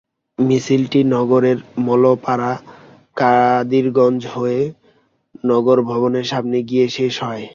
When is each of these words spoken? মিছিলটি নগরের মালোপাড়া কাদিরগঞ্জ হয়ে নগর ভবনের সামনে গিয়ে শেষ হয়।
মিছিলটি 0.39 0.99
নগরের 1.13 1.57
মালোপাড়া 1.85 2.51
কাদিরগঞ্জ 3.17 4.21
হয়ে 4.33 4.61
নগর 5.43 5.77
ভবনের 5.89 6.25
সামনে 6.31 6.57
গিয়ে 6.69 6.85
শেষ 6.97 7.13
হয়। 7.25 7.45